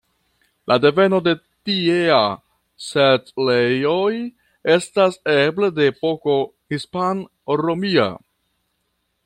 [0.71, 1.33] La deveno de
[1.69, 2.21] tiea
[2.85, 4.13] setlejoj
[4.77, 6.39] estas eble de epoko
[6.75, 8.09] hispan-romia.